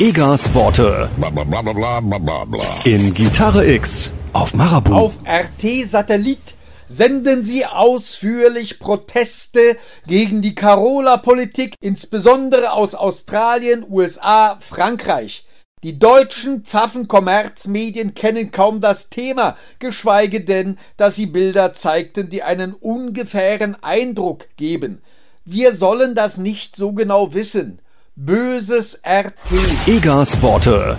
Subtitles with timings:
[0.00, 1.10] Egas Worte.
[2.84, 4.94] In Gitarre X auf Marabu.
[4.94, 6.54] Auf RT Satellit
[6.86, 9.76] senden sie ausführlich Proteste
[10.06, 15.44] gegen die Carola-Politik, insbesondere aus Australien, USA, Frankreich.
[15.82, 22.72] Die deutschen Pfaffenkommerzmedien kennen kaum das Thema, geschweige denn, dass sie Bilder zeigten, die einen
[22.72, 25.02] ungefähren Eindruck geben.
[25.44, 27.80] Wir sollen das nicht so genau wissen.
[28.20, 29.86] Böses RT.
[29.86, 30.98] Egas Worte.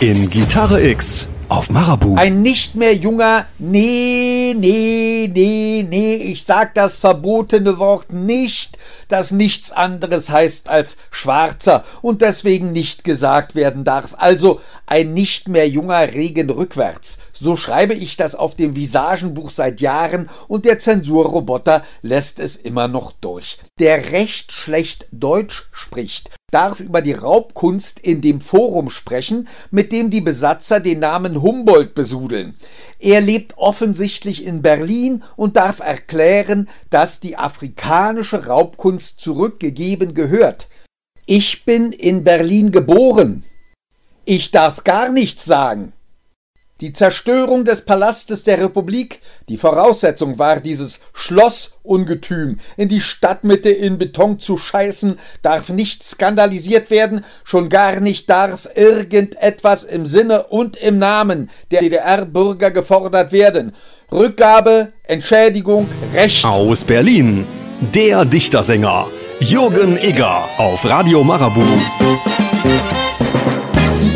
[0.00, 2.16] In Gitarre X auf Marabu.
[2.16, 8.78] Ein nicht mehr junger, nee, nee, nee, nee, ich sag das verbotene Wort nicht,
[9.08, 14.14] das nichts anderes heißt als schwarzer und deswegen nicht gesagt werden darf.
[14.18, 17.18] Also ein nicht mehr junger Regen rückwärts.
[17.32, 22.88] So schreibe ich das auf dem Visagenbuch seit Jahren und der Zensurroboter lässt es immer
[22.88, 23.58] noch durch.
[23.78, 30.08] Der recht schlecht Deutsch spricht, darf über die Raubkunst in dem Forum sprechen, mit dem
[30.08, 32.54] die Besatzer den Namen Humboldt besudeln.
[32.98, 40.68] Er lebt offensichtlich in Berlin und darf erklären, dass die afrikanische Raubkunst zurückgegeben gehört.
[41.26, 43.44] Ich bin in Berlin geboren.
[44.24, 45.92] Ich darf gar nichts sagen.
[46.82, 53.96] Die Zerstörung des Palastes der Republik, die Voraussetzung war, dieses Schlossungetüm in die Stadtmitte in
[53.96, 60.76] Beton zu scheißen, darf nicht skandalisiert werden, schon gar nicht darf irgendetwas im Sinne und
[60.76, 63.74] im Namen der DDR-Bürger gefordert werden.
[64.12, 66.44] Rückgabe, Entschädigung, Recht.
[66.44, 67.46] Aus Berlin,
[67.94, 69.06] der Dichtersänger
[69.40, 71.60] Jürgen Egger auf Radio Marabu.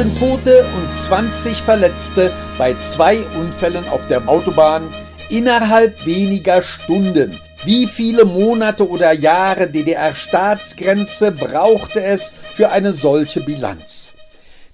[0.00, 4.88] Sieben Tote und 20 Verletzte bei zwei Unfällen auf der Autobahn
[5.28, 7.38] innerhalb weniger Stunden.
[7.66, 14.14] Wie viele Monate oder Jahre DDR-Staatsgrenze brauchte es für eine solche Bilanz?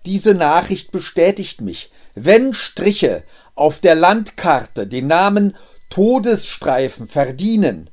[0.05, 1.91] Diese Nachricht bestätigt mich.
[2.15, 3.25] Wenn Striche
[3.57, 5.57] auf der Landkarte den Namen
[5.91, 7.91] Todesstreifen verdienen,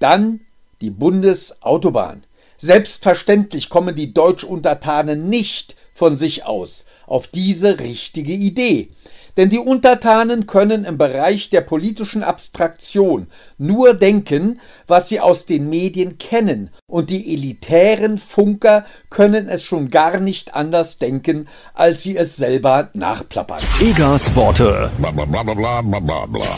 [0.00, 0.40] dann
[0.82, 2.24] die Bundesautobahn.
[2.58, 8.90] Selbstverständlich kommen die Deutschuntertanen nicht von sich aus auf diese richtige Idee.
[9.36, 13.26] Denn die Untertanen können im Bereich der politischen Abstraktion
[13.58, 19.90] nur denken, was sie aus den Medien kennen, und die elitären Funker können es schon
[19.90, 23.60] gar nicht anders denken, als sie es selber nachplappern.
[23.80, 24.90] Egas Worte.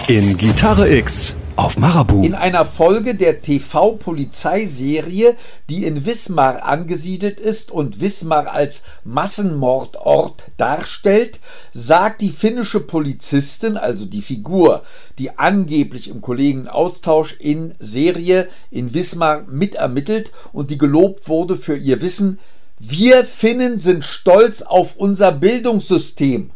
[0.08, 2.22] In Gitarre X auf Marabu.
[2.22, 5.34] In einer Folge der TV-Polizeiserie,
[5.68, 11.40] die in Wismar angesiedelt ist und Wismar als Massenmordort darstellt,
[11.72, 14.82] sagt die finnische Polizistin, also die Figur,
[15.18, 22.02] die angeblich im Kollegenaustausch in Serie in Wismar mitermittelt und die gelobt wurde für ihr
[22.02, 22.38] Wissen,
[22.78, 26.50] wir Finnen sind stolz auf unser Bildungssystem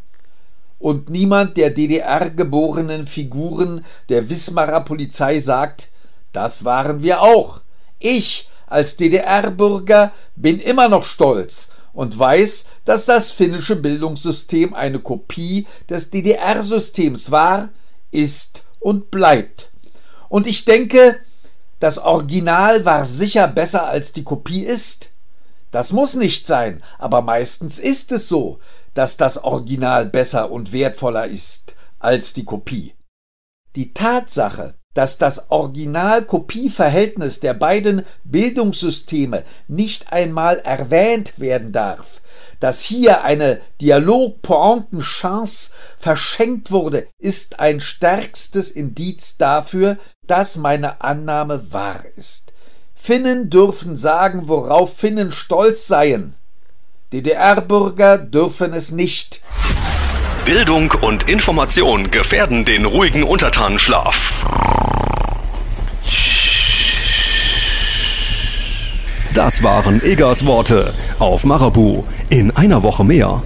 [0.81, 5.89] und niemand der DDR geborenen Figuren der Wismarer Polizei sagt,
[6.33, 7.61] das waren wir auch.
[8.01, 15.67] Ich als DDR-Bürger bin immer noch stolz und weiß, dass das finnische Bildungssystem eine Kopie
[15.89, 17.71] des DDR-Systems war,
[18.11, 19.71] ist und bleibt.
[20.29, 21.19] Und ich denke,
[21.81, 25.11] das Original war sicher besser als die Kopie ist.
[25.73, 28.59] Das muss nicht sein, aber meistens ist es so,
[28.95, 32.95] dass das Original besser und wertvoller ist als die Kopie.
[33.77, 42.21] Die Tatsache, dass das Original-Kopie-Verhältnis der beiden Bildungssysteme nicht einmal erwähnt werden darf,
[42.59, 49.97] dass hier eine Dialogpointen-Chance verschenkt wurde, ist ein stärkstes Indiz dafür,
[50.27, 52.53] dass meine Annahme wahr ist.
[52.95, 56.35] Finnen dürfen sagen, worauf Finnen stolz seien.
[57.13, 59.41] DDR-Bürger dürfen es nicht.
[60.45, 64.47] Bildung und Information gefährden den ruhigen Untertanenschlaf.
[69.35, 72.05] Das waren Eggers Worte auf Marabu.
[72.29, 73.43] In einer Woche mehr.